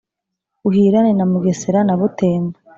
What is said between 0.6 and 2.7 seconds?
uhirane na mugesera na butembo